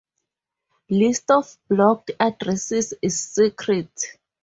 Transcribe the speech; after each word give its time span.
List 0.89 1.29
of 1.29 1.55
blocked 1.67 2.09
addresses 2.19 2.95
is 3.03 3.19
secret. 3.19 4.17